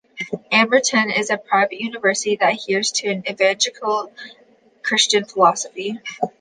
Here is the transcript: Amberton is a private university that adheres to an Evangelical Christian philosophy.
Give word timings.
Amberton 0.51 1.11
is 1.15 1.29
a 1.29 1.37
private 1.37 1.79
university 1.79 2.35
that 2.35 2.53
adheres 2.55 2.89
to 2.91 3.07
an 3.07 3.21
Evangelical 3.29 4.11
Christian 4.81 5.25
philosophy. 5.25 5.99